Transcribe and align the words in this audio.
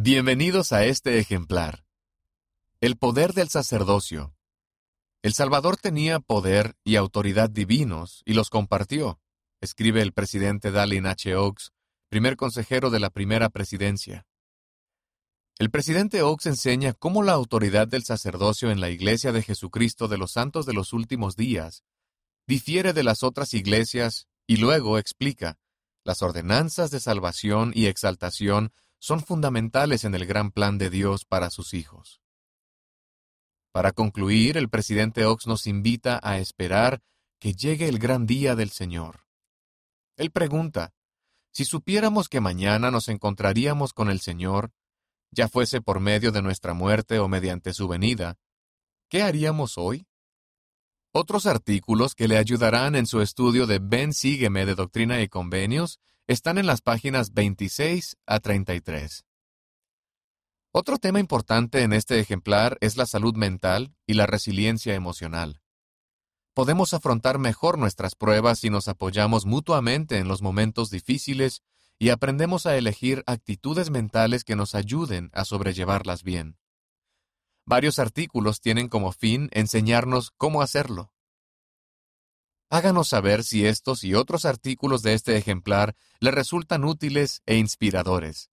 Bienvenidos 0.00 0.72
a 0.72 0.84
este 0.84 1.18
ejemplar. 1.18 1.84
El 2.80 2.96
poder 2.96 3.32
del 3.32 3.48
sacerdocio. 3.48 4.32
El 5.22 5.34
Salvador 5.34 5.76
tenía 5.76 6.20
poder 6.20 6.76
y 6.84 6.94
autoridad 6.94 7.50
divinos 7.50 8.22
y 8.24 8.34
los 8.34 8.48
compartió, 8.48 9.18
escribe 9.60 10.00
el 10.00 10.12
presidente 10.12 10.70
Dallin 10.70 11.04
H. 11.04 11.34
Oaks, 11.34 11.72
primer 12.08 12.36
consejero 12.36 12.90
de 12.90 13.00
la 13.00 13.10
primera 13.10 13.48
presidencia. 13.48 14.24
El 15.58 15.68
presidente 15.68 16.22
Oaks 16.22 16.46
enseña 16.46 16.92
cómo 16.92 17.24
la 17.24 17.32
autoridad 17.32 17.88
del 17.88 18.04
sacerdocio 18.04 18.70
en 18.70 18.80
la 18.80 18.90
Iglesia 18.90 19.32
de 19.32 19.42
Jesucristo 19.42 20.06
de 20.06 20.18
los 20.18 20.30
Santos 20.30 20.64
de 20.64 20.74
los 20.74 20.92
Últimos 20.92 21.34
Días 21.34 21.82
difiere 22.46 22.92
de 22.92 23.02
las 23.02 23.24
otras 23.24 23.52
iglesias 23.52 24.28
y 24.46 24.58
luego 24.58 24.96
explica, 24.96 25.58
las 26.04 26.22
ordenanzas 26.22 26.92
de 26.92 27.00
salvación 27.00 27.72
y 27.74 27.86
exaltación 27.86 28.72
son 28.98 29.20
fundamentales 29.20 30.04
en 30.04 30.14
el 30.14 30.26
gran 30.26 30.50
plan 30.50 30.78
de 30.78 30.90
Dios 30.90 31.24
para 31.24 31.50
sus 31.50 31.74
hijos. 31.74 32.20
Para 33.72 33.92
concluir, 33.92 34.56
el 34.56 34.68
presidente 34.68 35.24
Ox 35.24 35.46
nos 35.46 35.66
invita 35.66 36.18
a 36.22 36.38
esperar 36.38 37.00
que 37.38 37.54
llegue 37.54 37.88
el 37.88 37.98
gran 37.98 38.26
día 38.26 38.56
del 38.56 38.70
Señor. 38.70 39.24
Él 40.16 40.30
pregunta, 40.30 40.92
si 41.52 41.64
supiéramos 41.64 42.28
que 42.28 42.40
mañana 42.40 42.90
nos 42.90 43.08
encontraríamos 43.08 43.92
con 43.92 44.10
el 44.10 44.20
Señor, 44.20 44.72
ya 45.30 45.48
fuese 45.48 45.80
por 45.80 46.00
medio 46.00 46.32
de 46.32 46.42
nuestra 46.42 46.74
muerte 46.74 47.18
o 47.18 47.28
mediante 47.28 47.72
su 47.74 47.86
venida, 47.88 48.36
¿qué 49.08 49.22
haríamos 49.22 49.78
hoy? 49.78 50.06
Otros 51.12 51.46
artículos 51.46 52.14
que 52.14 52.28
le 52.28 52.36
ayudarán 52.36 52.94
en 52.94 53.06
su 53.06 53.20
estudio 53.20 53.66
de 53.66 53.78
Ven 53.78 54.12
Sígueme 54.12 54.66
de 54.66 54.74
Doctrina 54.74 55.20
y 55.20 55.28
Convenios 55.28 56.00
están 56.28 56.58
en 56.58 56.66
las 56.66 56.82
páginas 56.82 57.32
26 57.32 58.18
a 58.26 58.38
33. 58.38 59.24
Otro 60.72 60.98
tema 60.98 61.20
importante 61.20 61.82
en 61.82 61.94
este 61.94 62.20
ejemplar 62.20 62.76
es 62.82 62.98
la 62.98 63.06
salud 63.06 63.34
mental 63.34 63.94
y 64.06 64.12
la 64.12 64.26
resiliencia 64.26 64.94
emocional. 64.94 65.62
Podemos 66.52 66.92
afrontar 66.92 67.38
mejor 67.38 67.78
nuestras 67.78 68.14
pruebas 68.14 68.58
si 68.58 68.68
nos 68.68 68.88
apoyamos 68.88 69.46
mutuamente 69.46 70.18
en 70.18 70.28
los 70.28 70.42
momentos 70.42 70.90
difíciles 70.90 71.62
y 71.98 72.10
aprendemos 72.10 72.66
a 72.66 72.76
elegir 72.76 73.24
actitudes 73.26 73.88
mentales 73.88 74.44
que 74.44 74.54
nos 74.54 74.74
ayuden 74.74 75.30
a 75.32 75.46
sobrellevarlas 75.46 76.24
bien. 76.24 76.58
Varios 77.64 77.98
artículos 77.98 78.60
tienen 78.60 78.88
como 78.88 79.12
fin 79.12 79.48
enseñarnos 79.52 80.30
cómo 80.36 80.60
hacerlo. 80.60 81.10
Háganos 82.70 83.08
saber 83.08 83.44
si 83.44 83.66
estos 83.66 84.04
y 84.04 84.14
otros 84.14 84.44
artículos 84.44 85.00
de 85.02 85.14
este 85.14 85.38
ejemplar 85.38 85.96
le 86.20 86.30
resultan 86.30 86.84
útiles 86.84 87.40
e 87.46 87.56
inspiradores. 87.56 88.50